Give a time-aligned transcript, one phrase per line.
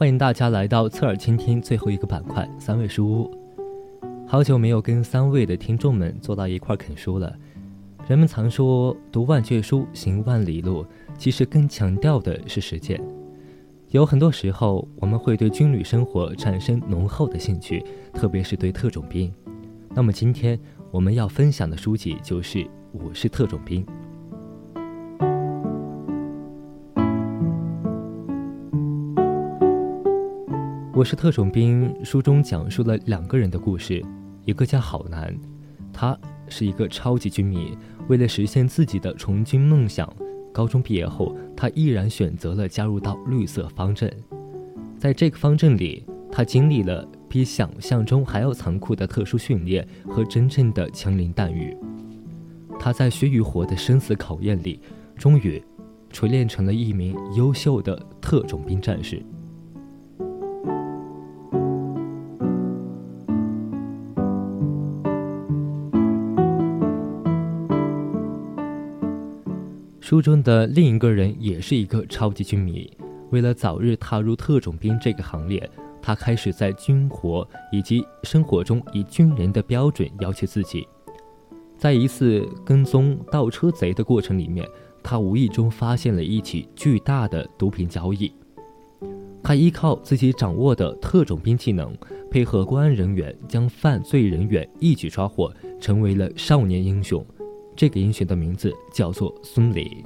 [0.00, 3.30] 欢迎大家来到侧耳倾听最后一个板块——三味书屋。
[4.26, 7.36] 好久没有跟三位的听众们坐到一块啃书了。
[8.08, 10.86] 人们常说“读万卷书，行万里路”，
[11.18, 12.98] 其实更强调的是实践。
[13.90, 19.30] 有很多时候，我们会对军旅生活产生浓厚的兴趣，特别是对特种兵。
[19.94, 20.58] 那么今天
[20.90, 22.58] 我们要分享的书籍就是
[22.92, 23.84] 《我是特种兵》。
[31.00, 31.90] 我是特种兵。
[32.04, 34.04] 书中讲述了两个人的故事，
[34.44, 35.34] 一个叫郝楠，
[35.94, 36.14] 他
[36.46, 37.74] 是一个超级军迷，
[38.06, 40.06] 为了实现自己的从军梦想，
[40.52, 44.14] 高中毕业后，他毅然选择了加入到绿色方阵。
[44.98, 51.74] 在这个方阵里，他经历了比想象中还要残酷的特殊训练和真正的枪林弹雨。
[52.78, 54.78] 他在血与活的生死考验里，
[55.16, 55.62] 终于
[56.10, 59.24] 锤炼成了一名优秀的特种兵战士。
[70.00, 72.90] 书中的另一个人也是一个超级军迷，
[73.30, 75.70] 为了早日踏入特种兵这个行列，
[76.00, 80.88] 他开始在军活以及生活中以军人的标准要求自己。
[81.76, 84.66] 在一次跟踪盗车贼的过程里面，
[85.02, 88.32] 他无意中发现了一起巨大的毒品交易。
[89.42, 91.94] 他依靠自己掌握的特种兵技能，
[92.30, 97.24] 配合公安人员将犯罪人员一举抓获，成为了少年英雄。
[97.80, 100.04] 这个英雄的名字叫做孙雷。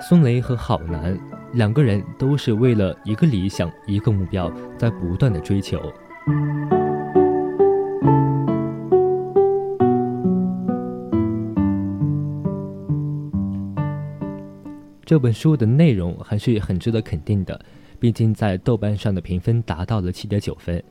[0.00, 1.16] 孙雷和郝楠
[1.52, 5.80] 两个人都是为了一个理想、一个目标，在不断的追求。
[15.04, 17.64] 这本书的内容还是很值得肯定的，
[18.00, 20.82] 毕竟在豆瓣上的评分达到了七点九分。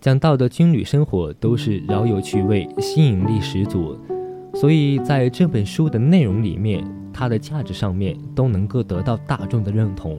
[0.00, 3.98] 讲到的军旅生活都是饶有趣味、吸引力十足，
[4.54, 10.18] 所以在这本书的内容里面，它的价值上面都能够得到大众的认同。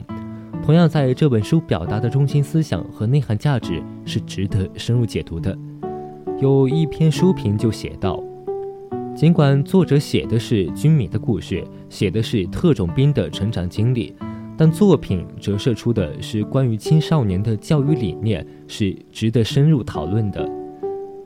[0.64, 5.58] 同样，在这本书表达的中心思想和内涵价值是值得深入解读的。
[6.40, 8.22] 有一篇书评就写道：
[9.16, 14.14] 尽管作者写的是军迷的故事，写的是特种兵的成长经历。
[14.64, 20.48] 但作品折射出的是关于青少年的教育理念，是值得深入讨论的。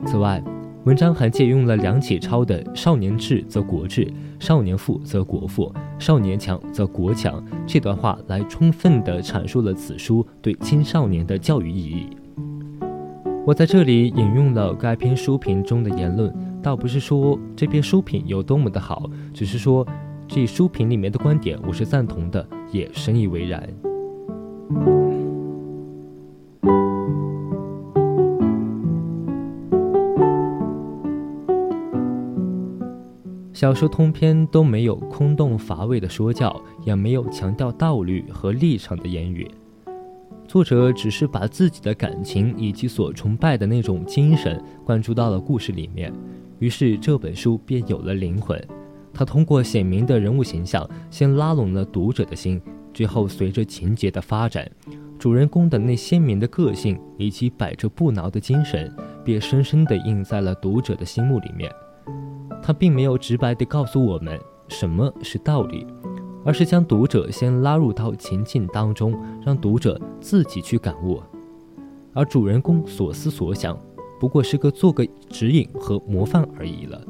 [0.07, 0.43] 此外，
[0.85, 12.07] 文章还借用了梁启超的“少年智则国智，少年富则国富，少年强则国强”这段话，来充分地阐述了此书对青少年的教育意义。
[13.45, 16.33] 我在这里引用了该篇书评中的言论，
[16.63, 19.87] 倒不是说这篇书评有多么的好，只是说。
[20.29, 23.67] 这书评里面的观点，我是赞同的，也深以为然。
[33.53, 39.49] 小说通篇都没有空洞乏味的说教，也没有强调道理和立场的言语。
[40.47, 46.13] 作者只是把自己的感情以及所崇拜的那种精神灌注到了故事里面，
[46.59, 48.63] 于是这本书便有了灵魂。
[49.17, 52.61] 他通过鲜明的人物形象，先拉拢了读者的心，
[52.93, 54.69] 最后随着情节的发展，
[55.17, 58.95] 主人公的那鲜明的个性以及百折不挠的精神，
[59.25, 61.71] 便深深地印在了读者的心目里面。
[62.61, 65.87] 他并没有直白地告诉我们什么是道理，
[66.45, 71.19] 而是将读者先拉入到情境当中，让读者自己去感悟，
[72.13, 73.75] 而主人公所思所想，
[74.19, 77.01] 不过是个做个指引和模范而已了。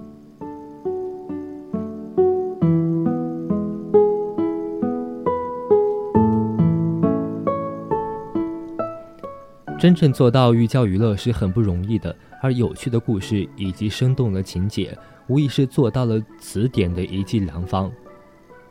[9.79, 14.97] 真正做到寓教于乐是很不容易的，而有趣的故事以及生动的情节，
[15.27, 17.91] 无疑是做到了词典的一剂良方。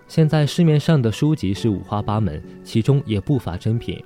[0.08, 4.03] 现在市面上的书籍是五花八门，其中也不乏珍品，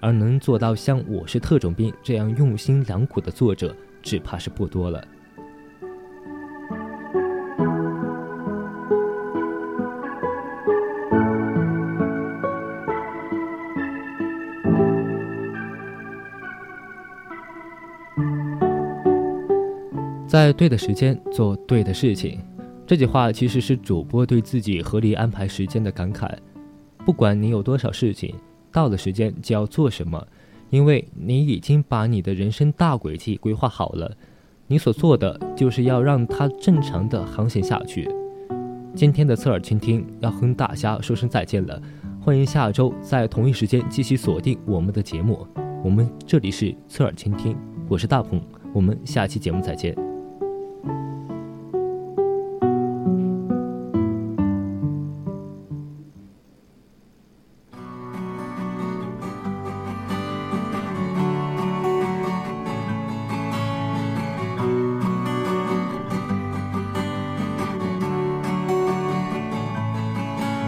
[0.00, 5.04] 而能做到像《我是特种兵》这样用心良苦的作者只怕是不多了。
[20.30, 22.38] 在对的时间做对的事情，
[22.86, 26.30] 这句话其实是主播对自己合理安排时间的感慨。
[27.04, 28.32] 不管你有多少事情，
[28.70, 30.24] 到了时间就要做什么，
[30.70, 34.16] 因为你已经把你的人生大轨迹规划好了。
[34.68, 38.08] 你所做的就是要让它正常的航行下去。
[38.94, 41.82] 今天的侧耳倾听要和大家说声再见了，
[42.20, 45.44] 欢迎下周在同一时间继续锁定我们的节目。
[45.82, 47.56] 我们这里是侧耳倾听，
[47.88, 48.40] 我是大鹏，
[48.72, 50.09] 我们下期节目再见。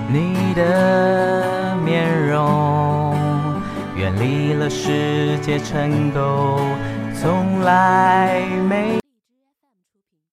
[0.08, 3.14] 你的面容
[3.96, 6.58] 远离了世界尘垢，
[7.14, 9.01] 从来没。